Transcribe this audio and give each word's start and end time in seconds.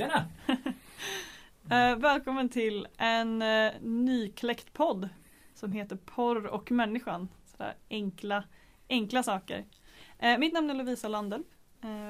Tjena! 0.00 0.26
Uh, 1.64 1.98
välkommen 2.00 2.48
till 2.48 2.88
en 2.96 3.42
uh, 3.42 3.72
nykläckt 3.80 4.72
podd 4.72 5.08
som 5.54 5.72
heter 5.72 5.96
Porr 5.96 6.46
och 6.46 6.70
människan. 6.70 7.28
Sådär 7.46 7.74
enkla, 7.90 8.44
enkla 8.88 9.22
saker. 9.22 9.64
Uh, 10.22 10.38
mitt 10.38 10.52
namn 10.52 10.70
är 10.70 10.74
Lovisa 10.74 11.08
Landel. 11.08 11.42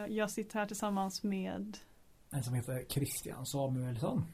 jag 0.08 0.30
sitter 0.30 0.58
här 0.58 0.66
tillsammans 0.66 1.22
med 1.22 1.78
En 2.30 2.42
som 2.42 2.54
heter 2.54 2.84
Christian 2.88 3.46
Samuelsson. 3.46 4.24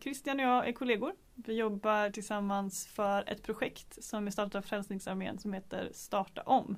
Christian 0.00 0.40
och 0.40 0.46
jag 0.46 0.68
är 0.68 0.72
kollegor. 0.72 1.12
Vi 1.34 1.54
jobbar 1.54 2.10
tillsammans 2.10 2.86
för 2.86 3.28
ett 3.28 3.42
projekt 3.42 4.04
som 4.04 4.26
är 4.26 4.30
startat 4.30 4.54
av 4.54 4.62
Frälsningsarmén 4.62 5.38
som 5.38 5.52
heter 5.52 5.90
Starta 5.92 6.42
om. 6.42 6.76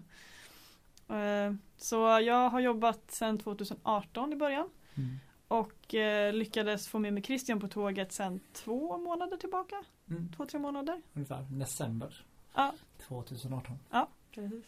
Så 1.77 1.97
jag 2.21 2.51
har 2.51 2.61
jobbat 2.61 3.11
sedan 3.11 3.39
2018 3.39 4.33
i 4.33 4.37
början. 4.37 4.69
Mm. 4.95 5.19
Och 5.53 5.95
eh, 5.95 6.33
lyckades 6.33 6.89
få 6.89 6.99
med 6.99 7.13
mig 7.13 7.23
Christian 7.23 7.61
på 7.61 7.69
tåget 7.69 8.13
sedan 8.13 8.41
två 8.53 8.99
månader 8.99 9.37
tillbaka. 9.37 9.77
Mm. 10.11 10.33
Två, 10.37 10.47
tre 10.47 10.59
månader. 10.59 11.03
Ungefär 11.13 11.47
december 11.51 12.25
ja. 12.55 12.75
2018. 13.09 13.79
Ja, 13.91 14.09
precis. 14.35 14.65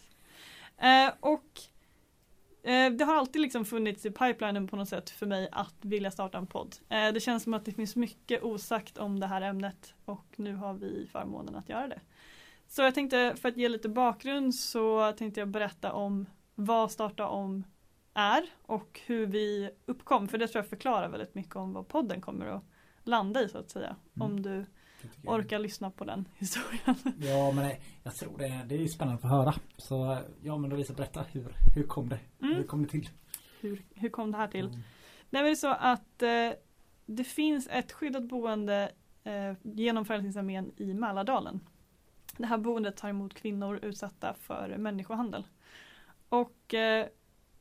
Eh, 0.77 1.13
och 1.19 1.59
eh, 2.63 2.91
det 2.91 3.05
har 3.05 3.15
alltid 3.15 3.41
liksom 3.41 3.65
funnits 3.65 4.05
i 4.05 4.11
pipelinen 4.11 4.67
på 4.67 4.75
något 4.75 4.89
sätt 4.89 5.09
för 5.09 5.25
mig 5.25 5.49
att 5.51 5.75
vilja 5.81 6.11
starta 6.11 6.37
en 6.37 6.47
podd. 6.47 6.75
Eh, 6.89 7.13
det 7.13 7.19
känns 7.19 7.43
som 7.43 7.53
att 7.53 7.65
det 7.65 7.71
finns 7.71 7.95
mycket 7.95 8.43
osagt 8.43 8.97
om 8.97 9.19
det 9.19 9.27
här 9.27 9.41
ämnet 9.41 9.93
och 10.05 10.25
nu 10.35 10.55
har 10.55 10.73
vi 10.73 11.07
förmånen 11.11 11.55
att 11.55 11.69
göra 11.69 11.87
det. 11.87 12.01
Så 12.67 12.81
jag 12.81 12.95
tänkte 12.95 13.35
för 13.35 13.49
att 13.49 13.57
ge 13.57 13.69
lite 13.69 13.89
bakgrund 13.89 14.55
så 14.55 15.11
tänkte 15.11 15.39
jag 15.39 15.49
berätta 15.49 15.93
om 15.93 16.25
vad 16.55 16.91
Starta 16.91 17.27
om 17.27 17.63
är 18.15 18.45
och 18.61 19.01
hur 19.05 19.25
vi 19.25 19.69
uppkom. 19.85 20.27
För 20.27 20.37
det 20.37 20.47
tror 20.47 20.63
jag 20.63 20.69
förklarar 20.69 21.09
väldigt 21.09 21.35
mycket 21.35 21.55
om 21.55 21.73
vad 21.73 21.87
podden 21.87 22.21
kommer 22.21 22.45
att 22.45 22.63
landa 23.03 23.41
i 23.41 23.49
så 23.49 23.57
att 23.57 23.69
säga. 23.69 23.95
Mm. 24.15 24.31
Om 24.31 24.41
du 24.41 24.65
orkar 25.23 25.59
lyssna 25.59 25.91
på 25.91 26.05
den 26.05 26.27
historien. 26.37 26.95
Ja 27.17 27.51
men 27.51 27.71
jag 28.03 28.15
tror 28.15 28.37
det, 28.37 28.61
det 28.65 28.83
är 28.83 28.87
spännande 28.87 29.15
att 29.15 29.21
få 29.21 29.27
höra. 29.27 29.53
Så 29.77 30.17
ja 30.41 30.57
men 30.57 30.69
Lovisa 30.69 30.93
berätta 30.93 31.21
hur, 31.21 31.55
hur 31.75 31.83
kom 31.83 32.09
det? 32.09 32.19
Mm. 32.41 32.55
Hur 32.55 32.63
kom 32.63 32.83
det 32.83 32.89
till? 32.89 33.09
Hur, 33.61 33.85
hur 33.95 34.09
kom 34.09 34.31
det 34.31 34.37
här 34.37 34.47
till? 34.47 34.65
Mm. 34.65 34.79
Det 35.29 35.39
är 35.39 35.55
så 35.55 35.67
att 35.67 36.21
eh, 36.21 36.51
det 37.05 37.23
finns 37.23 37.67
ett 37.71 37.91
skyddat 37.91 38.23
boende 38.23 38.91
eh, 39.23 39.53
genom 39.61 40.05
Frälsningsarmén 40.05 40.71
i 40.77 40.93
Mälardalen. 40.93 41.59
Det 42.37 42.45
här 42.45 42.57
boendet 42.57 42.97
tar 42.97 43.09
emot 43.09 43.33
kvinnor 43.33 43.79
utsatta 43.81 44.33
för 44.33 44.77
människohandel. 44.77 45.47
Och 46.29 46.73
eh, 46.73 47.07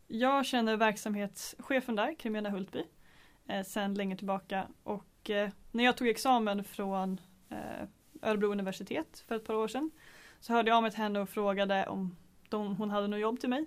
jag 0.07 0.47
känner 0.47 0.77
verksamhetschefen 0.77 1.97
där, 1.97 2.15
Krimena 2.15 2.51
Hultby, 2.51 2.85
eh, 3.49 3.65
sedan 3.65 3.95
länge 3.95 4.17
tillbaka 4.17 4.69
och 4.83 5.31
eh, 5.31 5.51
när 5.71 5.85
jag 5.85 5.97
tog 5.97 6.09
examen 6.09 6.65
från 6.65 7.21
eh, 7.51 7.89
Örebro 8.23 8.53
universitet 8.53 9.25
för 9.29 9.37
ett 9.37 9.45
par 9.45 9.55
år 9.55 9.69
sedan 9.69 9.91
så 10.41 10.53
hörde 10.53 10.71
jag 10.71 10.77
av 10.77 10.83
mig 10.83 10.91
till 10.91 11.01
henne 11.01 11.21
och 11.21 11.29
frågade 11.29 11.87
om 11.87 12.17
de, 12.49 12.77
hon 12.77 12.91
hade 12.91 13.09
något 13.09 13.21
jobb 13.21 13.41
till 13.41 13.49
mig. 13.49 13.67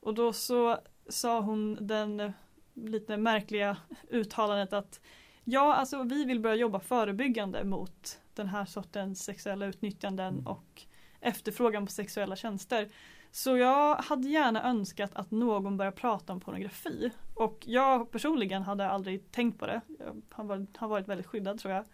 Och 0.00 0.14
då 0.14 0.32
så 0.32 0.78
sa 1.08 1.40
hon 1.40 1.78
den 1.80 2.32
lite 2.74 3.16
märkliga 3.16 3.76
uttalandet 4.10 4.72
att 4.72 5.00
ja, 5.44 5.74
alltså 5.74 6.02
vi 6.02 6.24
vill 6.24 6.40
börja 6.40 6.56
jobba 6.56 6.80
förebyggande 6.80 7.64
mot 7.64 8.20
den 8.34 8.48
här 8.48 8.64
sortens 8.64 9.24
sexuella 9.24 9.66
utnyttjanden 9.66 10.34
mm. 10.34 10.46
och 10.46 10.82
efterfrågan 11.20 11.86
på 11.86 11.92
sexuella 11.92 12.36
tjänster. 12.36 12.88
Så 13.30 13.56
jag 13.56 13.96
hade 13.96 14.28
gärna 14.28 14.62
önskat 14.70 15.10
att 15.14 15.30
någon 15.30 15.76
började 15.76 15.96
prata 15.96 16.32
om 16.32 16.40
pornografi. 16.40 17.10
Och 17.34 17.64
jag 17.66 18.10
personligen 18.10 18.62
hade 18.62 18.88
aldrig 18.90 19.30
tänkt 19.30 19.58
på 19.58 19.66
det. 19.66 19.80
Jag 19.98 20.22
har 20.30 20.44
varit, 20.44 20.76
har 20.76 20.88
varit 20.88 21.08
väldigt 21.08 21.26
skyddad 21.26 21.58
tror 21.58 21.74
jag. 21.74 21.84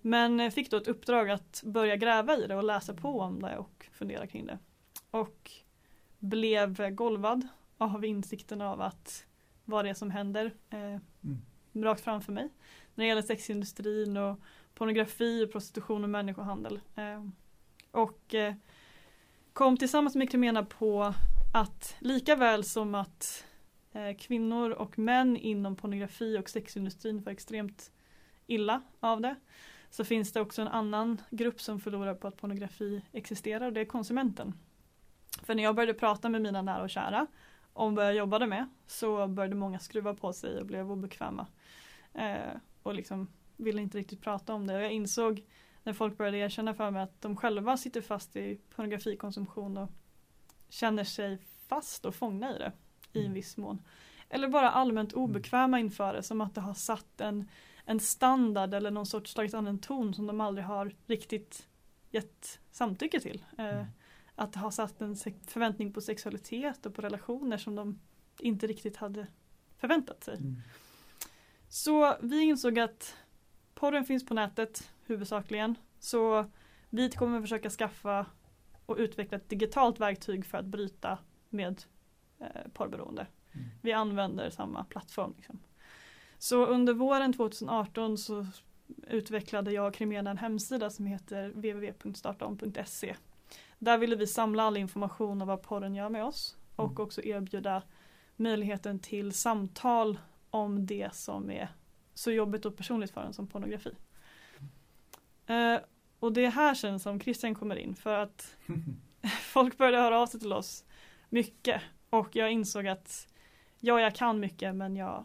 Men 0.00 0.50
fick 0.50 0.70
då 0.70 0.76
ett 0.76 0.88
uppdrag 0.88 1.30
att 1.30 1.62
börja 1.64 1.96
gräva 1.96 2.36
i 2.36 2.46
det 2.46 2.56
och 2.56 2.64
läsa 2.64 2.94
på 2.94 3.20
om 3.20 3.42
det 3.42 3.58
och 3.58 3.88
fundera 3.92 4.26
kring 4.26 4.46
det. 4.46 4.58
Och 5.10 5.50
blev 6.18 6.90
golvad 6.90 7.48
av 7.78 8.04
insikten 8.04 8.60
av 8.60 8.80
att 8.80 9.26
vad 9.64 9.84
det 9.84 9.90
är 9.90 9.94
som 9.94 10.10
händer 10.10 10.54
eh, 10.70 10.98
mm. 11.24 11.42
rakt 11.74 12.00
framför 12.00 12.32
mig. 12.32 12.48
När 12.94 13.04
det 13.04 13.08
gäller 13.08 13.22
sexindustrin 13.22 14.16
och 14.16 14.40
pornografi, 14.74 15.46
prostitution 15.46 16.04
och 16.04 16.10
människohandel. 16.10 16.80
Eh, 16.96 17.26
och 17.90 18.34
eh, 18.34 18.54
kom 19.52 19.76
tillsammans 19.76 20.14
med 20.14 20.30
Cremena 20.30 20.64
på 20.64 21.14
att 21.52 21.96
lika 21.98 22.36
väl 22.36 22.64
som 22.64 22.94
att 22.94 23.44
eh, 23.92 24.16
kvinnor 24.18 24.70
och 24.70 24.98
män 24.98 25.36
inom 25.36 25.76
pornografi 25.76 26.38
och 26.38 26.50
sexindustrin 26.50 27.22
får 27.22 27.30
extremt 27.30 27.92
illa 28.46 28.82
av 29.00 29.20
det 29.20 29.36
så 29.90 30.04
finns 30.04 30.32
det 30.32 30.40
också 30.40 30.62
en 30.62 30.68
annan 30.68 31.20
grupp 31.30 31.60
som 31.60 31.80
förlorar 31.80 32.14
på 32.14 32.28
att 32.28 32.36
pornografi 32.36 33.02
existerar 33.12 33.66
och 33.66 33.72
det 33.72 33.80
är 33.80 33.84
konsumenten. 33.84 34.54
För 35.42 35.54
när 35.54 35.62
jag 35.62 35.74
började 35.74 35.94
prata 35.94 36.28
med 36.28 36.42
mina 36.42 36.62
nära 36.62 36.82
och 36.82 36.90
kära 36.90 37.26
om 37.72 37.94
vad 37.94 38.06
jag 38.06 38.14
jobbade 38.14 38.46
med 38.46 38.68
så 38.86 39.26
började 39.26 39.54
många 39.54 39.78
skruva 39.78 40.14
på 40.14 40.32
sig 40.32 40.60
och 40.60 40.66
blev 40.66 40.92
obekväma. 40.92 41.46
Eh, 42.14 42.56
och 42.82 42.94
liksom 42.94 43.28
ville 43.56 43.82
inte 43.82 43.98
riktigt 43.98 44.20
prata 44.20 44.54
om 44.54 44.66
det. 44.66 44.76
Och 44.76 44.82
jag 44.82 44.92
insåg 44.92 45.42
när 45.82 45.92
folk 45.92 46.18
började 46.18 46.38
erkänna 46.38 46.74
för 46.74 46.90
mig 46.90 47.02
att 47.02 47.20
de 47.20 47.36
själva 47.36 47.76
sitter 47.76 48.00
fast 48.00 48.36
i 48.36 48.60
pornografikonsumtion 48.74 49.76
och 49.76 49.90
känner 50.68 51.04
sig 51.04 51.38
fast 51.68 52.04
och 52.04 52.14
fångna 52.14 52.56
i 52.56 52.58
det 52.58 52.72
i 53.12 53.18
en 53.18 53.24
mm. 53.24 53.34
viss 53.34 53.56
mån. 53.56 53.82
Eller 54.28 54.48
bara 54.48 54.70
allmänt 54.70 55.12
mm. 55.12 55.24
obekväma 55.24 55.80
inför 55.80 56.14
det 56.14 56.22
som 56.22 56.40
att 56.40 56.54
det 56.54 56.60
har 56.60 56.74
satt 56.74 57.20
en, 57.20 57.48
en 57.84 58.00
standard 58.00 58.74
eller 58.74 58.90
någon 58.90 59.06
sorts 59.06 59.32
slagit 59.32 59.54
an 59.54 59.66
en 59.66 59.78
ton 59.78 60.14
som 60.14 60.26
de 60.26 60.40
aldrig 60.40 60.66
har 60.66 60.94
riktigt 61.06 61.68
gett 62.10 62.60
samtycke 62.70 63.20
till. 63.20 63.44
Eh, 63.58 63.66
mm. 63.66 63.86
att 64.34 64.52
det 64.52 64.58
har 64.58 64.70
satt 64.70 65.00
en 65.00 65.16
förväntning 65.46 65.92
på 65.92 66.00
sexualitet 66.00 66.86
och 66.86 66.94
på 66.94 67.02
relationer 67.02 67.58
som 67.58 67.74
de 67.74 68.00
inte 68.38 68.66
riktigt 68.66 68.96
hade 68.96 69.26
förväntat 69.76 70.24
sig. 70.24 70.36
Mm. 70.36 70.56
Så 71.68 72.16
vi 72.20 72.42
insåg 72.42 72.78
att 72.78 73.16
porren 73.74 74.04
finns 74.04 74.26
på 74.26 74.34
nätet 74.34 74.91
huvudsakligen. 75.06 75.74
Så 75.98 76.46
vi 76.90 77.10
kommer 77.10 77.40
försöka 77.40 77.70
skaffa 77.70 78.26
och 78.86 78.96
utveckla 78.96 79.36
ett 79.36 79.48
digitalt 79.48 80.00
verktyg 80.00 80.46
för 80.46 80.58
att 80.58 80.64
bryta 80.64 81.18
med 81.48 81.82
eh, 82.38 82.70
porrberoende. 82.72 83.26
Mm. 83.52 83.66
Vi 83.82 83.92
använder 83.92 84.50
samma 84.50 84.84
plattform. 84.84 85.34
Liksom. 85.36 85.60
Så 86.38 86.66
under 86.66 86.92
våren 86.92 87.32
2018 87.32 88.18
så 88.18 88.46
utvecklade 89.06 89.72
jag 89.72 89.88
och 89.88 89.94
Krimena 89.94 90.30
en 90.30 90.38
hemsida 90.38 90.90
som 90.90 91.06
heter 91.06 91.48
www.startaom.se. 91.48 93.16
Där 93.78 93.98
ville 93.98 94.16
vi 94.16 94.26
samla 94.26 94.62
all 94.62 94.76
information 94.76 95.42
om 95.42 95.48
vad 95.48 95.62
porren 95.62 95.94
gör 95.94 96.08
med 96.08 96.24
oss 96.24 96.56
och 96.76 96.90
mm. 96.90 97.02
också 97.02 97.22
erbjuda 97.22 97.82
möjligheten 98.36 98.98
till 98.98 99.32
samtal 99.32 100.18
om 100.50 100.86
det 100.86 101.14
som 101.14 101.50
är 101.50 101.68
så 102.14 102.30
jobbigt 102.30 102.66
och 102.66 102.76
personligt 102.76 103.10
för 103.10 103.20
en 103.20 103.32
som 103.32 103.46
pornografi. 103.46 103.90
Eh, 105.46 105.80
och 106.18 106.32
det 106.32 106.44
är 106.44 106.50
här 106.50 106.74
sen 106.74 107.00
som 107.00 107.20
Christian 107.20 107.54
kommer 107.54 107.76
in 107.76 107.94
för 107.94 108.18
att 108.18 108.56
folk 109.40 109.78
började 109.78 109.98
höra 109.98 110.20
av 110.20 110.26
sig 110.26 110.40
till 110.40 110.52
oss 110.52 110.84
mycket 111.28 111.82
och 112.10 112.36
jag 112.36 112.52
insåg 112.52 112.86
att 112.86 113.28
ja, 113.80 114.00
jag 114.00 114.14
kan 114.14 114.40
mycket 114.40 114.74
men 114.74 114.96
jag 114.96 115.24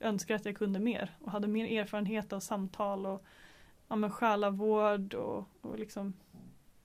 önskar 0.00 0.34
att 0.34 0.44
jag 0.44 0.56
kunde 0.56 0.78
mer 0.80 1.16
och 1.20 1.32
hade 1.32 1.48
mer 1.48 1.80
erfarenhet 1.80 2.32
av 2.32 2.40
samtal 2.40 3.06
och 3.06 3.24
ja, 3.88 3.96
men 3.96 4.10
själavård 4.10 5.14
och, 5.14 5.48
och 5.60 5.78
liksom 5.78 6.12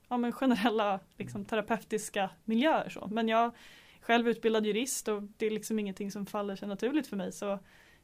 ja, 0.08 0.16
men 0.16 0.32
generella 0.32 1.00
liksom, 1.16 1.44
terapeutiska 1.44 2.30
miljöer. 2.44 2.88
Så. 2.88 3.06
Men 3.06 3.28
jag 3.28 3.54
själv 4.00 4.28
utbildad 4.28 4.66
jurist 4.66 5.08
och 5.08 5.22
det 5.22 5.46
är 5.46 5.50
liksom 5.50 5.78
ingenting 5.78 6.10
som 6.10 6.26
faller 6.26 6.56
sig 6.56 6.68
naturligt 6.68 7.06
för 7.06 7.16
mig 7.16 7.32
så 7.32 7.58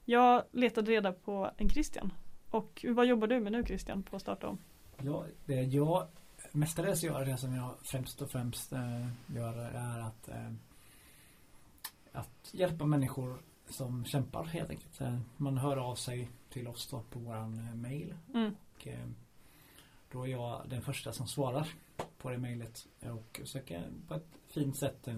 jag 0.04 0.42
letade 0.52 0.90
reda 0.90 1.12
på 1.12 1.50
en 1.56 1.68
Christian. 1.68 2.12
Och 2.54 2.84
vad 2.88 3.06
jobbar 3.06 3.26
du 3.26 3.40
med 3.40 3.52
nu 3.52 3.64
Christian 3.64 4.02
på 4.02 4.18
Starta 4.18 4.48
om? 4.48 4.58
Ja, 5.02 5.26
det 5.44 5.62
jag 5.62 6.06
mestadels 6.52 7.02
gör, 7.02 7.24
det 7.24 7.36
som 7.36 7.54
jag 7.54 7.74
främst 7.82 8.22
och 8.22 8.30
främst 8.30 8.72
äh, 8.72 9.06
gör 9.26 9.58
är 9.58 10.00
att, 10.00 10.28
äh, 10.28 10.52
att 12.12 12.50
hjälpa 12.52 12.84
människor 12.84 13.38
som 13.68 14.04
kämpar 14.04 14.44
helt 14.44 14.70
enkelt. 14.70 15.00
Man 15.36 15.58
hör 15.58 15.76
av 15.76 15.94
sig 15.94 16.28
till 16.50 16.68
oss 16.68 16.88
då 16.90 17.02
på 17.10 17.18
våran 17.18 17.80
mail. 17.80 18.14
Mm. 18.34 18.54
Och, 18.66 18.88
då 20.12 20.26
är 20.26 20.30
jag 20.30 20.62
den 20.68 20.82
första 20.82 21.12
som 21.12 21.26
svarar 21.26 21.68
på 22.18 22.30
det 22.30 22.38
mejlet 22.38 22.86
och 23.00 23.40
försöker 23.40 23.90
på 24.08 24.14
ett 24.14 24.28
fint 24.48 24.76
sätt 24.76 25.08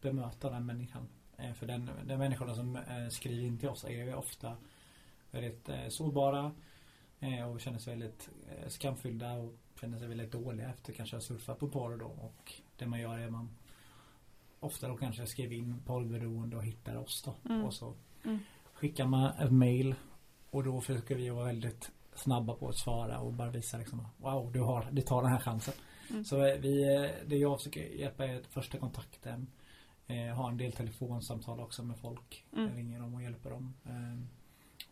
bemöta 0.00 0.50
den 0.50 0.66
människan 0.66 1.08
Eh, 1.36 1.52
för 1.52 1.66
den, 1.66 1.90
den 2.04 2.18
människorna 2.18 2.54
som 2.54 2.76
eh, 2.76 3.08
skriver 3.10 3.42
in 3.42 3.58
till 3.58 3.68
oss 3.68 3.84
är 3.84 3.90
ju 3.90 4.14
ofta 4.14 4.56
väldigt 5.30 5.68
eh, 5.68 5.88
sårbara 5.88 6.52
och 7.52 7.60
känner 7.60 7.78
sig 7.78 7.96
väldigt 7.96 8.30
skamfyllda 8.66 9.32
och 9.32 9.54
känner 9.80 9.98
sig 9.98 10.08
väldigt 10.08 10.32
dåliga 10.32 10.68
efter 10.68 10.92
kanske 10.92 11.16
att 11.16 11.22
ha 11.22 11.26
surfat 11.26 11.58
på 11.58 11.68
porr 11.68 11.96
då. 11.96 12.06
Och 12.06 12.52
det 12.76 12.86
man 12.86 13.00
gör 13.00 13.18
är 13.18 13.30
man 13.30 13.56
ofta 14.60 14.88
då 14.88 14.96
kanske 14.96 15.26
skriver 15.26 15.56
in 15.56 15.82
porrberoende 15.86 16.56
och 16.56 16.64
hittar 16.64 16.96
oss 16.96 17.22
då. 17.22 17.34
Mm. 17.52 17.64
Och 17.64 17.74
så 17.74 17.94
mm. 18.24 18.38
skickar 18.74 19.06
man 19.06 19.32
ett 19.38 19.52
mail 19.52 19.94
och 20.50 20.64
då 20.64 20.80
försöker 20.80 21.14
vi 21.14 21.30
vara 21.30 21.46
väldigt 21.46 21.90
snabba 22.14 22.54
på 22.54 22.68
att 22.68 22.76
svara 22.76 23.18
och 23.18 23.32
bara 23.32 23.50
visa 23.50 23.78
liksom 23.78 24.08
wow 24.16 24.52
du 24.52 24.60
har, 24.60 24.88
du 24.92 25.02
tar 25.02 25.22
den 25.22 25.30
här 25.30 25.40
chansen. 25.40 25.74
Mm. 26.10 26.24
Så 26.24 26.44
eh, 26.44 26.58
vi, 26.58 26.94
eh, 26.94 27.10
det 27.26 27.36
jag 27.36 27.58
försöker 27.58 27.80
hjälpa 27.80 28.26
är 28.26 28.42
första 28.50 28.78
kontakten. 28.78 29.46
Eh, 30.06 30.36
ha 30.36 30.48
en 30.48 30.56
del 30.56 30.72
telefonsamtal 30.72 31.60
också 31.60 31.82
med 31.82 31.96
folk. 31.96 32.44
Mm. 32.56 32.74
Ringer 32.74 33.00
dem 33.00 33.14
och 33.14 33.22
hjälper 33.22 33.50
dem. 33.50 33.74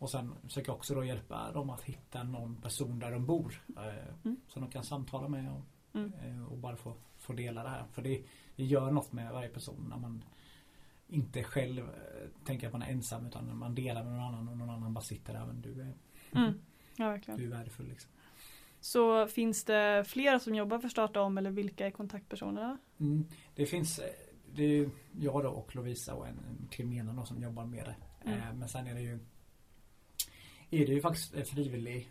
Och 0.03 0.11
sen 0.11 0.35
försöker 0.43 0.69
jag 0.69 0.77
också 0.77 0.95
då 0.95 1.05
hjälpa 1.05 1.53
dem 1.53 1.71
att 1.71 1.83
hitta 1.83 2.23
någon 2.23 2.57
person 2.57 2.99
där 2.99 3.11
de 3.11 3.27
bor. 3.27 3.63
Eh, 3.77 4.15
Mm. 4.25 4.37
Som 4.49 4.63
de 4.63 4.71
kan 4.71 4.85
samtala 4.85 5.29
med 5.29 5.53
och, 5.53 5.61
Mm. 5.95 6.13
eh, 6.13 6.45
och 6.53 6.59
bara 6.59 6.77
få, 6.77 6.95
få 7.19 7.33
dela 7.33 7.63
det 7.63 7.69
här. 7.69 7.85
För 7.93 8.03
det, 8.03 8.23
det 8.57 8.65
gör 8.65 8.91
något 8.91 9.13
med 9.13 9.33
varje 9.33 9.49
person 9.49 9.87
när 9.91 9.97
man 9.97 10.25
inte 11.09 11.45
själv 11.45 11.79
eh, 11.79 12.29
tänker 12.45 12.67
att 12.67 12.73
man 12.73 12.83
är 12.83 12.91
ensam 12.91 13.27
utan 13.27 13.47
när 13.47 13.55
man 13.55 13.75
delar 13.75 14.05
med 14.05 14.13
någon 14.13 14.23
annan 14.23 14.49
och 14.49 14.57
någon 14.57 14.71
annan 14.71 14.95
bara 14.95 15.05
sitter 15.05 15.33
där. 15.33 15.47
Men 15.47 15.61
du 15.63 15.81
är, 15.81 15.93
Mm. 16.35 16.53
Ja, 16.97 17.19
du 17.37 17.45
är 17.45 17.49
värdefull 17.51 17.87
liksom. 17.89 18.11
Så 18.81 19.27
finns 19.27 19.65
det 19.65 20.05
flera 20.07 20.39
som 20.41 20.55
jobbar 20.55 20.79
för 20.79 20.89
Starta 20.89 21.21
om 21.21 21.39
eller 21.39 21.51
vilka 21.51 21.87
är 21.87 21.91
kontaktpersonerna? 21.91 22.79
Mm. 23.01 23.25
Det 23.55 23.67
finns 23.67 24.01
det 24.55 24.65
är 24.65 24.91
jag 25.21 25.43
då 25.43 25.49
och 25.51 25.77
Lovisa 25.77 26.15
och 26.15 26.29
en, 26.29 27.17
då 27.17 27.25
som 27.25 27.43
jobbar 27.43 27.65
med 27.65 27.85
det. 27.85 27.97
Mm. 28.31 28.59
Men 28.59 28.69
sen 28.69 28.87
är 28.87 28.95
det 28.95 29.01
ju 29.01 29.19
är 30.73 30.87
det 30.87 30.93
ju 30.93 31.01
faktiskt 31.01 31.49
frivillig 31.49 32.11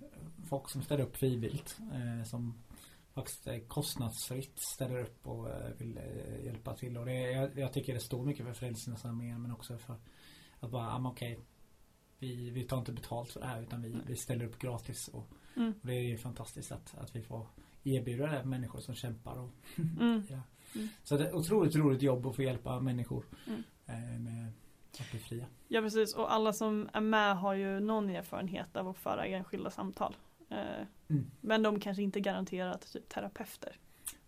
folk 0.49 0.69
som 0.69 0.81
ställer 0.81 1.03
upp 1.03 1.17
frivilligt 1.17 1.77
eh, 1.93 2.23
som 2.23 2.53
faktiskt 3.13 3.47
kostnadsfritt 3.67 4.59
ställer 4.59 4.99
upp 4.99 5.27
och 5.27 5.49
eh, 5.49 5.71
vill 5.77 5.97
eh, 5.97 6.45
hjälpa 6.45 6.73
till 6.75 6.97
och 6.97 7.05
det, 7.05 7.31
jag, 7.31 7.57
jag 7.59 7.73
tycker 7.73 7.93
det 7.93 7.99
står 7.99 8.25
mycket 8.25 8.45
för 8.45 8.53
Frälsningsarmén 8.53 9.41
men 9.41 9.51
också 9.51 9.77
för 9.77 9.95
att 10.59 10.71
bara, 10.71 10.99
men 10.99 11.11
okej 11.11 11.39
vi, 12.19 12.49
vi 12.49 12.63
tar 12.63 12.77
inte 12.77 12.91
betalt 12.91 13.31
för 13.31 13.39
det 13.39 13.45
här 13.47 13.61
utan 13.61 13.81
vi, 13.81 13.95
vi 14.07 14.15
ställer 14.15 14.45
upp 14.45 14.59
gratis 14.59 15.07
och, 15.07 15.27
Mm. 15.55 15.73
och 15.81 15.87
det 15.87 15.93
är 15.93 16.01
ju 16.01 16.17
fantastiskt 16.17 16.71
att, 16.71 16.97
att 16.97 17.15
vi 17.15 17.21
får 17.21 17.47
erbjuda 17.83 18.27
det 18.27 18.39
för 18.41 18.47
människor 18.47 18.79
som 18.79 18.95
kämpar 18.95 19.39
och 19.39 19.49
Mm. 19.77 20.23
Ja. 20.29 20.41
Mm. 20.75 20.87
Så 21.03 21.17
det 21.17 21.27
är 21.27 21.35
otroligt 21.35 21.75
roligt 21.75 22.01
jobb 22.01 22.25
att 22.25 22.35
få 22.35 22.43
hjälpa 22.43 22.79
människor 22.79 23.25
Mm. 23.47 24.23
med 24.23 24.51
att 24.99 25.11
bli 25.11 25.19
fria. 25.19 25.45
Ja 25.67 25.81
precis 25.81 26.13
och 26.15 26.33
alla 26.33 26.53
som 26.53 26.89
är 26.93 27.01
med 27.01 27.37
har 27.37 27.53
ju 27.53 27.79
någon 27.79 28.09
erfarenhet 28.09 28.75
av 28.75 28.87
att 28.87 28.97
föra 28.97 29.25
enskilda 29.25 29.69
samtal. 29.71 30.15
Eh, 30.49 30.57
Mm. 31.07 31.31
Men 31.41 31.63
de 31.63 31.79
kanske 31.79 32.03
inte 32.03 32.19
garanterat 32.19 32.91
typ 32.93 33.09
terapeuter. 33.09 33.75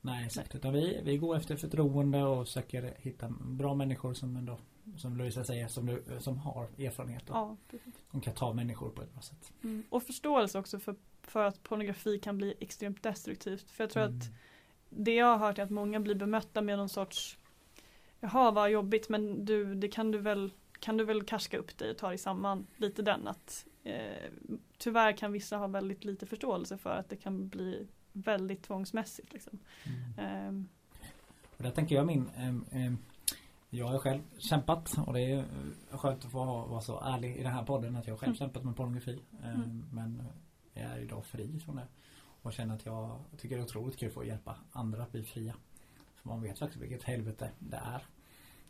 Nej 0.01 0.25
exakt, 0.25 0.55
utan 0.55 0.73
vi, 0.73 1.01
vi 1.03 1.17
går 1.17 1.35
efter 1.37 1.55
förtroende 1.55 2.23
och 2.23 2.45
försöker 2.47 2.93
hitta 2.97 3.29
bra 3.41 3.75
människor 3.75 4.13
som 4.13 4.35
ändå 4.37 4.57
som 4.97 5.17
Louisa 5.17 5.43
säger 5.43 5.67
som, 5.67 5.85
du, 5.85 6.03
som 6.19 6.37
har 6.37 6.63
erfarenhet 6.77 7.29
och 7.29 7.35
Ja, 7.35 7.57
som 8.11 8.21
kan 8.21 8.33
ta 8.33 8.53
människor 8.53 8.89
på 8.89 9.01
ett 9.01 9.13
bra 9.13 9.21
sätt. 9.21 9.53
Mm. 9.63 9.83
Och 9.89 10.03
förståelse 10.03 10.59
också 10.59 10.79
för, 10.79 10.95
för 11.21 11.45
att 11.45 11.63
pornografi 11.63 12.19
kan 12.19 12.37
bli 12.37 12.53
extremt 12.59 13.03
destruktivt. 13.03 13.71
För 13.71 13.83
jag 13.83 13.91
tror 13.91 14.03
Mm. 14.03 14.17
att 14.17 14.25
det 14.89 15.13
jag 15.15 15.25
har 15.37 15.47
hört 15.47 15.59
är 15.59 15.63
att 15.63 15.69
många 15.69 15.99
blir 15.99 16.15
bemötta 16.15 16.61
med 16.61 16.77
någon 16.77 16.89
sorts 16.89 17.37
Jaha 18.23 18.51
vad 18.51 18.71
jobbigt 18.71 19.09
men 19.09 19.45
du 19.45 19.75
det 19.75 19.87
kan 19.87 20.11
du 20.11 20.17
väl 20.17 20.51
kan 20.79 20.97
du 20.97 21.03
väl 21.05 21.23
karska 21.23 21.57
upp 21.57 21.77
dig 21.77 21.91
och 21.91 21.97
ta 21.97 22.09
dig 22.09 22.17
samman 22.17 22.67
lite 22.77 23.01
den 23.01 23.27
att 23.27 23.65
eh, 23.83 24.31
tyvärr 24.77 25.17
kan 25.17 25.31
vissa 25.31 25.57
ha 25.57 25.67
väldigt 25.67 26.05
lite 26.05 26.25
förståelse 26.25 26.77
för 26.77 26.89
att 26.89 27.09
det 27.09 27.15
kan 27.15 27.47
bli 27.49 27.87
väldigt 28.13 28.63
tvångsmässigt 28.63 29.33
liksom. 29.33 29.59
Mm. 29.85 30.19
Ehm, 30.19 30.67
Och 31.57 31.63
där 31.63 31.71
tänker 31.71 31.95
jag 31.95 32.05
min 32.05 32.29
ehm, 32.37 32.65
ehm, 32.71 32.97
Jag 33.69 33.87
har 33.87 33.99
själv 33.99 34.21
kämpat 34.37 34.97
och 35.07 35.13
det 35.13 35.21
är 35.21 35.37
eh, 35.37 35.97
skönt 35.97 36.25
att 36.25 36.31
få 36.31 36.45
vara 36.45 36.81
så 36.81 36.99
ärlig 37.01 37.35
i 37.35 37.43
den 37.43 37.51
här 37.51 37.63
podden 37.63 37.95
att 37.95 38.07
jag 38.07 38.19
själv 38.19 38.29
Mm. 38.29 38.37
kämpat 38.37 38.63
med 38.63 38.75
pornografi. 38.75 39.21
Mm. 39.43 39.85
Men 39.91 40.23
jag 40.73 40.83
är 40.83 40.99
idag 40.99 41.25
fri 41.25 41.59
från 41.59 41.75
det. 41.75 41.87
Och 42.41 42.53
känner 42.53 42.75
att 42.75 42.85
jag 42.85 43.19
tycker 43.37 43.55
det 43.55 43.61
är 43.61 43.65
otroligt 43.65 43.97
kul 43.99 44.07
att 44.07 44.13
få 44.13 44.25
hjälpa 44.25 44.55
andra 44.71 45.03
att 45.03 45.11
bli 45.11 45.23
fria. 45.23 45.53
För 46.23 46.29
man 46.29 46.41
vet 46.41 46.59
faktiskt 46.59 46.81
vilket 46.83 47.03
helvete 47.03 47.51
det 47.59 47.77
är. 47.77 48.05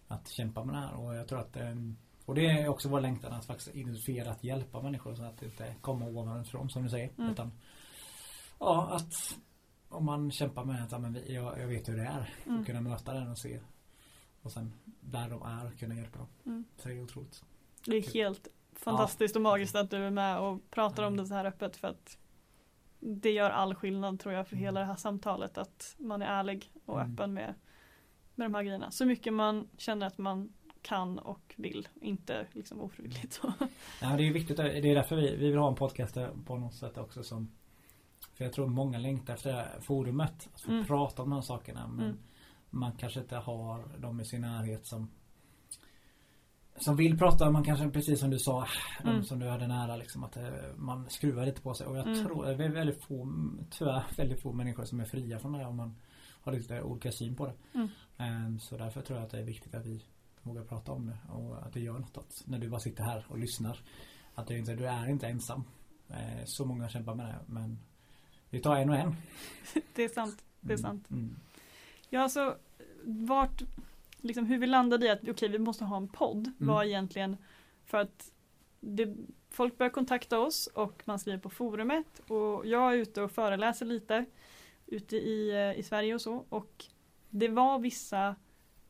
Att 0.08 0.28
kämpa 0.30 0.64
med 0.64 0.76
det 0.76 0.80
här 0.80 0.94
och 0.94 1.16
jag 1.16 1.28
tror 1.28 1.40
att 1.40 1.56
ehm, 1.58 1.98
och 2.26 2.36
det 2.36 2.46
är 2.46 2.68
också 2.68 2.90
vår 2.90 3.02
längtan 3.02 3.34
att 3.34 3.46
faktiskt 3.46 3.76
identifiera 3.76 4.32
att 4.32 4.44
hjälpa 4.44 4.82
människor 4.82 5.16
så 5.16 5.24
att 5.24 5.38
det 5.38 5.46
inte 5.46 5.76
kommer 5.82 6.18
ovanifrån 6.18 6.70
som 6.70 6.84
du 6.84 6.90
säger. 6.90 7.10
Mm. 7.18 7.32
Utan 7.32 7.52
Ja 8.60 8.90
att 8.96 9.38
om 9.90 10.06
man 10.06 10.32
kämpar 10.32 10.64
med 10.66 10.84
att 10.84 11.02
men 11.02 11.20
jag, 11.28 11.60
jag 11.60 11.68
vet 11.68 11.90
hur 11.90 11.98
det 11.98 12.04
är. 12.04 12.34
Mm. 12.46 12.60
Och 12.60 12.66
kunna 12.66 12.82
möta 12.82 13.14
den 13.14 13.32
och 13.32 13.38
se. 13.38 13.60
Och 14.42 14.52
sen 14.52 14.74
där 15.02 15.30
de 15.30 15.42
är 15.42 15.72
kunna 15.72 15.96
hjälpa 15.96 16.18
dem. 16.18 16.28
mm. 16.46 16.66
Så 16.78 16.88
det 16.88 16.94
är 16.96 17.04
otroligt. 17.04 17.44
Det 17.86 17.98
är 17.98 18.14
helt 18.14 18.48
fantastiskt 18.74 19.36
och 19.36 19.42
magiskt 19.42 19.76
att 19.76 19.90
du 19.92 19.98
är 19.98 20.12
med 20.12 20.40
och 20.40 20.70
pratar 20.70 21.04
om 21.04 21.14
Mm. 21.14 21.24
det 21.24 21.28
så 21.28 21.34
här 21.34 21.46
öppet 21.46 21.76
för 21.76 21.88
att 21.88 22.18
det 23.06 23.32
gör 23.32 23.50
all 23.50 23.76
skillnad 23.76 24.20
tror 24.20 24.34
jag 24.34 24.48
för 24.48 24.56
Mm. 24.56 24.64
hela 24.66 24.80
det 24.80 24.86
här 24.86 24.96
samtalet 24.96 25.58
att 25.58 25.96
man 26.00 26.22
är 26.22 26.26
ärlig 26.26 26.72
och 26.86 27.02
Mm. 27.02 27.14
öppen 27.14 27.34
med, 27.34 27.54
med 28.36 28.46
de 28.46 28.54
här 28.56 28.64
grejerna. 28.64 28.92
Så 28.92 29.06
mycket 29.06 29.34
man 29.34 29.68
känner 29.78 30.08
att 30.08 30.18
man 30.18 30.54
kan 30.82 31.20
och 31.20 31.54
vill, 31.58 31.88
inte 32.02 32.48
liksom 32.52 32.82
ofrivilligt. 32.82 33.34
så. 33.34 33.54
Ja, 34.02 34.18
det 34.18 34.28
är 34.28 34.34
viktigt. 34.34 34.58
Det 34.58 34.78
är 34.78 34.96
därför 34.96 35.16
vi, 35.16 35.36
vi 35.36 35.50
vill 35.50 35.58
ha 35.60 35.68
en 35.70 35.76
podcast 35.76 36.18
på 36.46 36.58
något 36.58 36.74
sätt 36.76 36.98
också 36.98 37.24
som 37.24 37.52
För 38.34 38.44
jag 38.44 38.54
tror 38.54 38.68
många 38.68 38.98
längtar 38.98 39.34
efter 39.34 39.50
det 39.50 39.56
här 39.56 39.80
forumet. 39.82 40.50
Att 40.54 40.62
få 40.62 40.72
Mm. 40.72 40.86
prata 40.86 41.22
om 41.24 41.30
de 41.30 41.36
här 41.36 41.42
sakerna. 41.42 41.88
Men 41.88 42.06
Mm. 42.06 42.18
man 42.70 42.92
kanske 42.92 43.20
inte 43.20 43.36
har 43.36 43.98
dem 43.98 44.20
i 44.20 44.26
sin 44.26 44.42
närhet 44.42 44.86
som 44.86 45.10
som 46.76 46.96
vill 46.96 47.18
prata, 47.18 47.52
man 47.52 47.64
kanske 47.64 47.90
precis 47.90 48.20
som 48.20 48.30
du 48.30 48.40
sa, 48.40 48.68
de 49.04 49.10
Mm. 49.10 49.24
som 49.24 49.40
du 49.40 49.48
hade 49.50 49.68
nära 49.68 49.96
liksom 49.96 50.24
att 50.24 50.38
eh, 50.38 50.50
man 50.76 51.10
skruvar 51.10 51.46
lite 51.46 51.62
på 51.62 51.74
sig 51.74 51.88
och 51.88 51.98
jag 51.98 52.08
Mm. 52.08 52.26
tror 52.26 52.46
det 52.46 52.64
är 52.66 52.70
väldigt 52.70 53.04
få, 53.04 53.28
tyvärr 53.70 54.04
väldigt 54.18 54.42
få 54.42 54.54
människor 54.54 54.86
som 54.86 55.00
är 55.00 55.06
fria 55.06 55.40
från 55.40 55.52
det 55.52 55.58
här 55.58 55.68
om 55.68 55.76
man 55.78 55.96
har 56.42 56.52
lite 56.52 56.82
olika 56.82 57.12
syn 57.12 57.36
på 57.36 57.46
det. 57.46 57.54
Mm. 57.74 57.88
Ehm, 58.18 58.60
Så 58.60 58.78
därför 58.78 59.02
tror 59.02 59.18
jag 59.20 59.26
att 59.26 59.32
det 59.32 59.40
är 59.40 59.44
viktigt 59.44 59.76
att 59.76 59.86
vi 59.86 60.04
vågar 60.42 60.64
prata 60.64 60.92
om 60.92 61.06
det 61.06 61.18
och 61.34 61.58
att 61.66 61.74
det 61.74 61.80
gör 61.80 62.00
något 62.00 62.18
att 62.18 62.44
när 62.46 62.60
du 62.60 62.70
bara 62.70 62.80
sitter 62.80 63.04
här 63.04 63.26
och 63.30 63.40
lyssnar 63.40 63.80
att 64.36 64.48
du 64.48 64.58
inte, 64.58 64.76
du 64.76 64.88
är 64.88 65.10
inte 65.10 65.28
ensam. 65.28 65.64
Eh, 66.10 66.46
Så 66.46 66.66
många 66.66 66.90
kämpar 66.90 67.16
med 67.16 67.26
det 67.26 67.40
men 67.48 67.80
vi 68.50 68.60
tar 68.62 68.76
en 68.76 68.90
och 68.90 68.96
en. 68.96 69.16
Det 69.96 70.04
är 70.04 70.10
sant. 70.10 70.44
Det 70.62 70.74
är 70.74 70.78
Mm, 70.78 70.82
sant. 70.82 71.12
Mm. 71.12 71.36
Ja, 72.10 72.22
alltså 72.22 72.58
vart, 73.06 73.62
liksom 74.24 74.46
hur 74.46 74.58
vi 74.58 74.68
landade 74.68 75.06
i 75.06 75.10
att 75.10 75.30
okej, 75.30 75.50
vi 75.50 75.60
måste 75.60 75.84
ha 75.86 75.98
en 75.98 76.08
podd 76.08 76.48
Mm. 76.48 76.68
var 76.74 76.84
egentligen 76.84 77.38
för 77.86 77.98
att 77.98 78.32
det, 78.80 79.16
folk 79.50 79.78
börjar 79.78 79.90
kontakta 79.90 80.40
oss 80.40 80.68
och 80.68 81.04
man 81.06 81.20
skriver 81.20 81.40
på 81.40 81.50
forumet 81.50 82.20
och 82.28 82.66
jag 82.66 82.94
är 82.94 82.98
ute 82.98 83.22
och 83.22 83.32
föreläser 83.32 83.86
lite 83.86 84.26
ute 84.86 85.18
i, 85.18 85.50
eh, 85.52 85.80
i 85.80 85.84
Sverige 85.84 86.14
och 86.14 86.22
så. 86.22 86.46
Och 86.50 86.86
det 87.30 87.48
var 87.48 87.80
vissa 87.80 88.36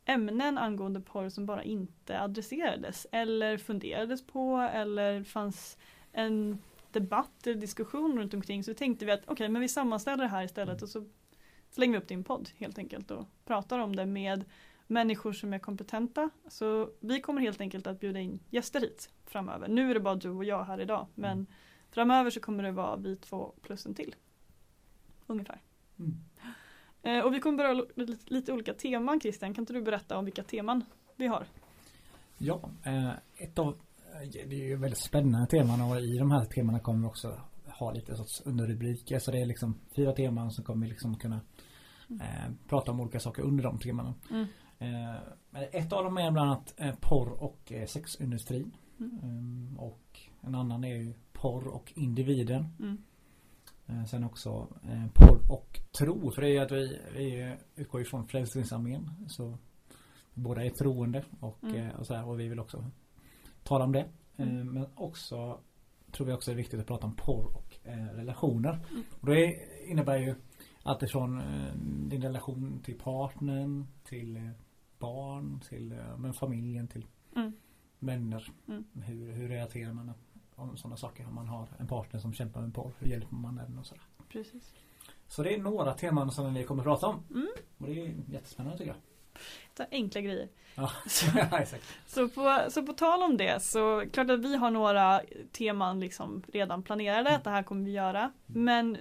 ämnen 0.04 0.58
angående 0.58 1.00
porr 1.00 1.28
som 1.28 1.46
bara 1.46 1.62
inte 1.62 2.20
adresserades 2.20 3.06
eller 3.12 3.58
funderades 3.58 4.26
på 4.26 4.68
eller 4.72 5.24
fanns 5.24 5.78
en 6.12 6.58
debatt 6.92 7.46
eller 7.46 7.60
diskussion 7.60 8.18
runt 8.18 8.34
omkring. 8.34 8.64
Så 8.64 8.74
tänkte 8.74 9.04
vi 9.04 9.12
att 9.12 9.22
okej 9.26 9.48
men 9.48 9.62
vi 9.62 9.68
sammanställer 9.68 10.24
det 10.24 10.30
här 10.30 10.44
istället 10.44 10.82
och 10.82 10.88
så 10.88 11.04
slänger 11.70 11.92
vi 11.92 11.98
upp 11.98 12.08
din 12.08 12.24
podd 12.24 12.50
helt 12.56 12.78
enkelt 12.78 13.10
och 13.10 13.26
pratar 13.44 13.78
om 13.78 13.96
det 13.96 14.06
med 14.06 14.44
människor 14.86 15.32
som 15.32 15.52
är 15.52 15.58
kompetenta. 15.58 16.30
Så 16.48 16.90
vi 17.00 17.20
kommer 17.20 17.40
helt 17.40 17.60
enkelt 17.60 17.86
att 17.86 18.00
bjuda 18.00 18.20
in 18.20 18.40
gäster 18.50 18.80
hit 18.80 19.10
framöver. 19.26 19.68
Nu 19.68 19.90
är 19.90 19.94
det 19.94 20.00
bara 20.00 20.14
du 20.14 20.30
och 20.30 20.44
jag 20.44 20.64
här 20.64 20.80
idag 20.80 21.06
men 21.14 21.32
Mm. 21.32 21.46
framöver 21.90 22.30
så 22.30 22.40
kommer 22.40 22.62
det 22.62 22.72
vara 22.72 22.96
vi 22.96 23.16
två 23.16 23.52
plus 23.62 23.86
en 23.86 23.94
till. 23.94 24.14
Ungefär. 25.26 25.60
Mm. 25.98 26.14
Eh, 27.02 27.24
och 27.24 27.34
vi 27.34 27.40
kommer 27.40 27.58
beröra 27.58 27.84
lite, 28.24 28.52
olika 28.52 28.74
teman 28.74 29.20
Christian. 29.20 29.54
Kan 29.54 29.62
inte 29.62 29.72
du 29.72 29.82
berätta 29.82 30.18
om 30.18 30.24
vilka 30.24 30.42
teman 30.42 30.84
vi 31.16 31.26
har? 31.26 31.46
Ja, 32.38 32.70
eh, 32.82 33.10
ett 33.36 33.58
av 33.58 33.76
det 34.32 34.40
är 34.40 34.68
ju 34.68 34.76
väldigt 34.76 34.98
spännande 34.98 35.46
teman 35.46 35.80
och 35.80 36.00
i 36.00 36.18
de 36.18 36.30
här 36.30 36.44
temana 36.44 36.80
kommer 36.80 37.00
vi 37.00 37.06
också 37.06 37.40
ha 37.66 37.92
lite 37.92 38.16
sorts 38.16 38.40
underrubriker 38.46 39.18
så 39.18 39.30
det 39.30 39.40
är 39.40 39.46
liksom 39.46 39.80
fyra 39.96 40.12
teman 40.12 40.50
som 40.50 40.64
kommer 40.64 40.86
vi 40.86 40.90
liksom 40.92 41.18
kunna 41.18 41.40
eh, 42.10 42.52
prata 42.68 42.92
om 42.92 43.00
olika 43.00 43.20
saker 43.20 43.42
under 43.42 43.64
de 43.64 43.78
temana. 43.78 44.14
Mm. 44.30 44.46
Eh, 44.78 45.62
ett 45.72 45.92
av 45.92 46.04
dem 46.04 46.18
är 46.18 46.30
bland 46.30 46.50
annat 46.50 46.74
eh, 46.76 46.94
porr 47.00 47.42
och 47.42 47.72
eh, 47.72 47.86
sexindustrin. 47.86 48.76
Mm. 49.00 49.18
Ehm, 49.22 49.78
och 49.78 50.20
en 50.40 50.54
annan 50.54 50.84
är 50.84 50.94
ju 50.94 51.14
porr 51.32 51.68
och 51.68 51.92
individen. 51.96 52.66
Mm. 52.80 52.98
Sen 54.06 54.24
också 54.24 54.68
porr 55.14 55.52
och 55.52 55.80
tro. 55.98 56.30
För 56.30 56.42
det 56.42 56.48
är 56.48 56.52
ju 56.52 56.58
att 56.58 56.72
vi, 56.72 57.00
vi 57.16 57.56
utgår 57.76 58.00
ifrån 58.00 58.26
Frälsningsarmén. 58.26 59.10
Så 59.28 59.58
båda 60.34 60.64
är 60.64 60.70
troende 60.70 61.24
och, 61.40 61.64
Mm. 61.64 61.90
och, 61.90 62.06
så 62.06 62.14
här, 62.14 62.28
och 62.28 62.40
vi 62.40 62.48
vill 62.48 62.60
också 62.60 62.84
tala 63.62 63.84
om 63.84 63.92
det. 63.92 64.08
Mm. 64.36 64.58
Eh, 64.58 64.64
men 64.64 64.86
också 64.94 65.60
tror 66.12 66.26
vi 66.26 66.32
också 66.32 66.50
är 66.50 66.54
viktigt 66.54 66.80
att 66.80 66.86
prata 66.86 67.06
om 67.06 67.16
porr 67.16 67.56
och 67.56 67.78
relationer. 68.14 68.72
Mm. 68.90 69.02
Och 69.20 69.26
det 69.26 69.54
innebär 69.86 70.16
ju 70.16 70.34
allt 70.82 71.02
ifrån 71.02 71.42
din 72.08 72.22
relation 72.22 72.80
till 72.84 72.98
partnern 72.98 73.86
till 74.04 74.50
barn 74.98 75.60
till 75.68 75.92
eh, 75.92 76.16
men 76.18 76.34
familjen 76.34 76.88
till 76.88 77.06
Mm. 77.36 77.52
vänner. 77.98 78.48
Mm. 78.68 78.84
Hur, 79.04 79.32
hur 79.32 79.48
relaterar 79.48 79.92
man 79.92 80.12
om 80.54 80.76
sådana 80.76 80.96
saker? 80.96 81.26
Om 81.26 81.34
man 81.34 81.46
har 81.48 81.68
en 81.78 81.86
partner 81.86 82.20
som 82.20 82.32
kämpar 82.34 82.60
med 82.60 82.74
porr, 82.74 82.92
hur 82.98 83.08
hjälper 83.10 83.34
man 83.36 83.56
den 83.56 83.78
och 83.78 83.86
sådär. 83.86 84.04
Precis. 84.28 84.74
Så 85.26 85.42
det 85.42 85.54
är 85.54 85.58
några 85.58 85.94
teman 85.94 86.30
som 86.30 86.54
vi 86.54 86.64
kommer 86.64 86.82
att 86.82 86.86
prata 86.86 87.06
om. 87.06 87.24
Mm. 87.30 87.48
Och 87.78 87.86
det 87.86 88.00
är 88.06 88.14
jättespännande 88.28 88.78
tycker 88.78 88.90
jag. 88.90 89.00
Så 89.76 89.84
enkla 89.90 90.20
grejer. 90.20 90.48
Ja, 90.74 91.58
exakt. 91.60 91.84
Så 92.06 92.28
på, 92.28 92.60
så 92.70 92.82
på 92.86 92.92
tal 92.92 93.22
om 93.22 93.36
det 93.36 93.62
så 93.62 94.04
klart 94.12 94.30
att 94.30 94.40
vi 94.40 94.56
har 94.56 94.70
några 94.70 95.20
teman 95.52 96.00
liksom 96.00 96.42
redan 96.52 96.82
planerade 96.82 97.20
Mm. 97.28 97.34
att 97.36 97.44
det 97.44 97.50
här 97.50 97.62
kommer 97.62 97.84
vi 97.84 97.90
göra. 97.92 98.32
Men 98.46 98.96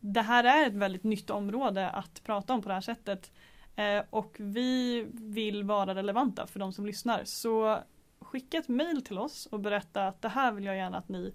det 0.00 0.20
här 0.22 0.44
är 0.44 0.66
ett 0.66 0.74
väldigt 0.76 1.04
nytt 1.04 1.30
område 1.30 1.90
att 1.90 2.22
prata 2.24 2.54
om 2.54 2.62
på 2.62 2.68
det 2.68 2.74
här 2.74 2.80
sättet. 2.80 3.32
Eh, 3.76 4.02
och 4.10 4.36
vi 4.38 5.06
vill 5.12 5.64
vara 5.64 5.94
relevanta 5.94 6.46
för 6.46 6.60
de 6.60 6.72
som 6.72 6.86
lyssnar. 6.86 7.24
Så 7.24 7.78
skicka 8.18 8.58
ett 8.58 8.68
mail 8.68 9.04
till 9.04 9.18
oss 9.18 9.46
och 9.46 9.60
berätta 9.60 10.06
att 10.06 10.22
det 10.22 10.28
här 10.28 10.52
vill 10.52 10.64
jag 10.64 10.76
gärna 10.76 10.98
att 10.98 11.08
ni 11.08 11.34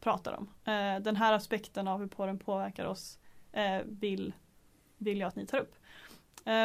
pratar 0.00 0.32
om. 0.32 0.48
Eh, 0.64 1.02
den 1.02 1.16
här 1.16 1.32
aspekten 1.32 1.88
av 1.88 2.00
hur 2.00 2.06
porren 2.06 2.38
påverkar 2.38 2.84
oss 2.84 3.18
eh, 3.52 3.80
vill, 3.84 4.32
vill 4.96 5.20
jag 5.20 5.28
att 5.28 5.36
ni 5.36 5.46
tar 5.46 5.58
upp. 5.58 5.74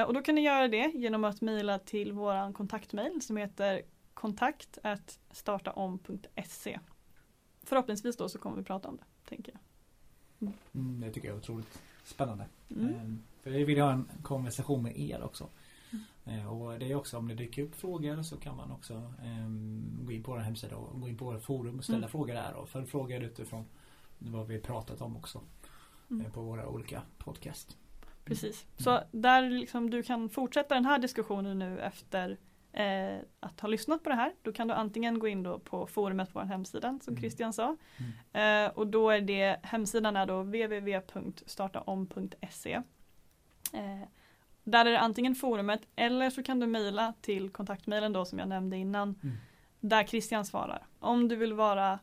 Och 0.08 0.14
då 0.14 0.22
kan 0.22 0.36
ni 0.36 0.42
göra 0.42 0.68
det 0.68 0.92
genom 0.96 1.24
att 1.24 1.42
mejla 1.42 1.80
till 1.80 2.12
våran 2.14 2.54
kontaktmail 2.54 3.22
som 3.22 3.38
heter 3.38 3.82
kontakt 4.14 4.78
startaom.se. 5.32 6.80
Förhoppningsvis 7.64 8.18
då 8.18 8.30
så 8.30 8.40
kommer 8.40 8.58
vi 8.58 8.64
prata 8.64 8.88
om 8.88 8.98
det, 8.98 9.04
tänker 9.30 9.54
jag. 9.54 10.52
Mm, 10.74 11.00
det 11.02 11.12
tycker 11.12 11.28
jag 11.28 11.36
är 11.36 11.40
otroligt 11.40 11.82
spännande. 12.04 12.46
Mm. 12.70 13.24
För 13.46 13.52
vi 13.52 13.64
vill 13.64 13.82
ha 13.82 13.92
en 13.92 14.10
konversation 14.24 14.84
med 14.84 15.00
er 15.00 15.24
också. 15.24 15.50
Eh, 16.26 16.54
Och 16.54 16.80
det 16.80 16.92
är 16.92 16.96
också 16.96 17.18
om 17.18 17.28
det 17.28 17.36
dyker 17.36 17.64
upp 17.64 17.76
frågor 17.76 18.22
så 18.24 18.38
kan 18.38 18.56
man 18.58 18.72
också 18.72 19.14
ehm, 19.24 19.98
gå 20.02 20.12
in 20.12 20.24
på 20.24 20.32
vår 20.32 20.40
hemsida 20.40 20.76
och 20.76 21.02
gå 21.02 21.10
in 21.10 21.18
på 21.18 21.26
vårt 21.26 21.44
forum 21.44 21.78
och 21.78 21.84
ställa 21.84 21.98
Mm. 21.98 22.10
frågor 22.10 22.34
där 22.34 22.54
och 22.54 22.70
följ 22.70 22.86
frågor 22.86 23.24
utifrån 23.24 23.66
vad 24.20 24.48
vi 24.48 24.60
pratat 24.60 25.02
om 25.02 25.18
också 25.18 25.42
Mm. 26.12 26.26
eh, 26.26 26.32
på 26.32 26.42
våra 26.42 26.68
olika 26.68 27.02
podcast. 27.18 27.78
Precis. 28.24 28.66
Så 28.78 29.00
där 29.12 29.50
liksom 29.50 29.90
du 29.90 30.04
kan 30.04 30.30
fortsätta 30.30 30.76
den 30.76 30.86
här 30.86 31.00
diskussionen 31.00 31.60
nu 31.60 31.80
efter 31.80 32.38
eh, 32.72 33.18
att 33.40 33.60
ha 33.60 33.70
lyssnat 33.70 34.04
på 34.04 34.10
det 34.10 34.16
här. 34.16 34.34
Då 34.42 34.52
kan 34.54 34.68
du 34.68 34.74
antingen 34.74 35.20
gå 35.20 35.28
in 35.28 35.44
då 35.44 35.60
på 35.60 35.88
forumet 35.88 36.34
på 36.34 36.40
vår 36.40 36.46
hemsida 36.46 37.00
som 37.04 37.14
Mm. 37.14 37.22
Christian 37.22 37.54
sa. 37.54 37.78
Mm. 38.32 38.66
Eh, 38.68 38.72
och 38.78 38.88
då 38.88 39.10
är 39.10 39.22
det 39.22 39.60
hemsidan 39.64 40.16
är 40.16 40.26
då 40.26 40.44
www.startaom.se. 40.44 42.82
Eh, 43.76 44.08
där 44.64 44.86
är 44.86 44.92
det 44.92 45.00
antingen 45.00 45.36
forumet 45.36 45.82
eller 45.96 46.30
så 46.30 46.44
kan 46.44 46.60
du 46.60 46.68
mejla 46.68 47.14
till 47.22 47.50
kontaktmejlen 47.50 48.14
då 48.14 48.26
som 48.26 48.40
jag 48.40 48.48
nämnde 48.48 48.78
innan. 48.78 49.16
Mm. 49.24 49.36
Där 49.80 50.04
Christian 50.04 50.46
svarar. 50.46 50.88
Om 51.00 51.28
du 51.28 51.36
vill 51.36 51.54
vara 51.54 52.00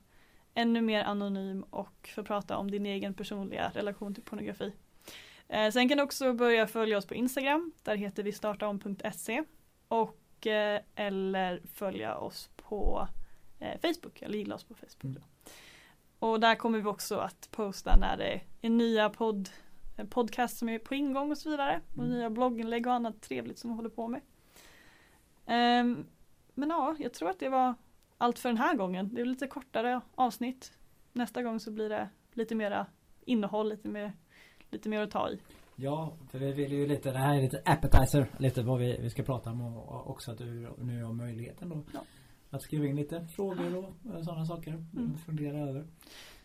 ännu 0.55 0.81
mer 0.81 1.05
anonym 1.05 1.63
och 1.63 2.11
få 2.15 2.25
prata 2.25 2.57
om 2.57 2.71
din 2.71 2.87
egen 2.87 3.15
personliga 3.15 3.71
relation 3.75 4.15
till 4.15 4.23
pornografi. 4.23 4.73
Eh, 5.49 5.71
sen 5.71 5.89
kan 5.89 5.99
du 5.99 6.05
också 6.05 6.33
börja 6.33 6.67
följa 6.67 6.99
oss 6.99 7.07
på 7.07 7.15
Instagram. 7.15 7.73
Där 7.83 7.97
heter 7.97 8.23
vi 8.23 8.33
startaom.se. 8.33 9.45
Och 9.89 10.47
eh, 10.47 10.81
eller 10.95 11.63
följa 11.75 12.17
oss 12.17 12.51
på 12.57 13.09
eh, 13.59 13.81
Facebook. 13.81 14.23
Eller 14.23 14.39
gilla 14.39 14.55
oss 14.55 14.65
på 14.65 14.75
Facebook. 14.75 15.05
Mm. 15.05 15.23
Och 16.19 16.41
där 16.41 16.55
kommer 16.55 16.79
vi 16.79 16.85
också 16.85 17.17
att 17.17 17.49
posta 17.51 17.97
när 17.97 18.17
det 18.17 18.41
är 18.61 18.71
nya 18.71 19.11
podd, 19.11 19.49
podcast 20.11 20.57
som 20.59 20.69
är 20.69 20.79
på 20.79 20.95
ingång 20.95 21.31
och 21.31 21.39
så 21.39 21.51
vidare. 21.51 21.81
Och 21.93 21.99
Mm. 22.05 22.11
nya 22.11 22.31
blogginlägg 22.31 22.87
och 22.87 22.93
annat 22.93 23.21
trevligt 23.23 23.59
som 23.59 23.71
vi 23.71 23.77
håller 23.77 23.91
på 23.91 24.09
med. 24.09 24.21
Ehm, 25.47 26.07
men 26.55 26.69
ja, 26.71 26.97
jag 26.99 27.15
tror 27.15 27.31
att 27.31 27.39
det 27.41 27.49
var 27.49 27.75
allt 28.19 28.39
för 28.39 28.49
den 28.49 28.59
här 28.59 28.77
gången. 28.77 29.15
Det 29.15 29.21
är 29.21 29.25
lite 29.25 29.47
kortare 29.47 30.01
avsnitt. 30.15 30.73
Nästa 31.13 31.43
gång 31.43 31.61
så 31.61 31.71
blir 31.73 31.89
det 31.89 32.09
lite 32.33 32.55
mera 32.55 32.87
innehåll, 33.25 33.69
lite 33.69 33.89
mer, 33.89 34.13
lite 34.71 34.89
mer 34.89 35.01
att 35.01 35.11
ta 35.11 35.31
i. 35.31 35.39
Ja, 35.77 36.17
för 36.31 36.39
vi 36.39 36.53
vill 36.53 36.73
ju 36.73 36.87
lite, 36.87 37.13
det 37.13 37.19
här 37.19 37.37
är 37.37 37.43
lite 37.43 37.63
appetizer, 37.65 38.27
lite 38.39 38.63
vad 38.63 38.79
vi, 38.81 38.99
vi 39.01 39.11
ska 39.11 39.23
prata 39.23 39.51
om 39.51 39.61
och, 39.61 39.89
och 39.89 40.11
också 40.11 40.31
att 40.33 40.39
du 40.39 40.69
nu 40.79 41.05
har 41.05 41.13
möjligheten 41.13 41.69
då 41.69 41.83
Ja. 41.95 42.01
att 42.51 42.63
skriva 42.63 42.87
in 42.87 42.97
lite 42.97 43.27
frågor 43.27 43.77
och 43.77 44.15
eh, 44.15 44.23
sådana 44.23 44.47
saker. 44.47 44.71
Mm. 44.97 45.17
Fundera 45.19 45.59
över. 45.59 45.87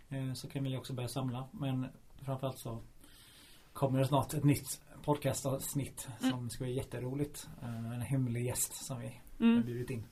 Eh, 0.09 0.33
Så 0.33 0.49
kan 0.49 0.63
vi 0.63 0.77
också 0.77 0.93
börja 0.93 1.07
samla. 1.09 1.47
Men 1.51 1.87
framförallt 2.21 2.57
så 2.59 2.81
kommer 3.77 4.03
snart 4.03 4.33
ett 4.33 4.43
nytt 4.43 4.81
podcastavsnitt 5.03 6.07
Mm. 6.21 6.31
som 6.31 6.49
ska 6.49 6.63
bli 6.63 6.73
jätteroligt. 6.73 7.49
Eh, 7.61 7.91
En 7.93 8.01
hemlig 8.01 8.45
gäst 8.45 8.85
som 8.85 8.99
vi 8.99 9.05
har 9.07 9.45
Mm. 9.45 9.65
bjudit 9.65 9.89
in. 9.89 10.03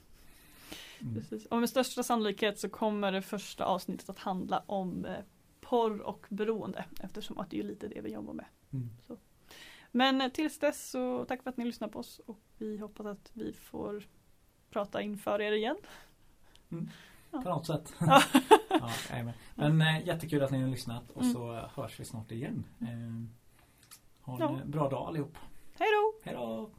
Mm. 1.02 1.14
Precis. 1.16 1.46
Och 1.46 1.58
med 1.58 1.70
största 1.70 2.04
sannolikhet 2.04 2.60
så 2.60 2.70
kommer 2.70 3.12
det 3.12 3.22
första 3.22 3.66
avsnittet 3.66 4.10
att 4.10 4.20
handla 4.20 4.64
om 4.66 5.06
eh, 5.06 5.18
porr 5.62 6.00
och 6.02 6.26
beroende 6.30 6.86
eftersom 7.00 7.38
att 7.40 7.50
det 7.50 7.60
är 7.60 7.64
lite 7.64 7.88
det 7.88 8.02
vi 8.02 8.14
jobbar 8.14 8.34
med. 8.34 8.46
Mm. 8.74 8.90
Men 9.92 10.22
eh, 10.22 10.30
tills 10.32 10.60
dess 10.60 10.90
så 10.90 11.26
tack 11.26 11.44
för 11.44 11.50
att 11.50 11.58
ni 11.58 11.66
lyssnar 11.66 11.88
på 11.88 12.00
oss 12.00 12.20
och 12.26 12.40
vi 12.58 12.78
hoppas 12.78 13.06
att 13.06 13.30
vi 13.34 13.54
får 13.54 14.04
prata 14.70 15.02
inför 15.02 15.42
er 15.42 15.52
igen. 15.52 15.78
På 17.32 17.50
något 17.50 17.66
sätt. 17.68 17.94
Ja. 18.00 18.22
ja. 18.70 19.32
Men 19.56 19.82
eh, 19.82 20.08
jättekul 20.08 20.44
att 20.44 20.52
ni 20.52 20.62
har 20.62 20.70
lyssnat 20.70 21.12
och 21.12 21.22
Mm. 21.22 21.34
så 21.34 21.70
hörs 21.76 22.00
vi 22.00 22.06
snart 22.06 22.32
igen. 22.32 22.64
Ha 24.26 24.34
en 24.34 24.40
Ja. 24.40 24.60
bra 24.66 24.90
dag 24.90 25.08
allihop. 25.08 25.38
Hej 25.80 25.88
då! 25.92 26.14
Hej 26.24 26.36
då! 26.36 26.70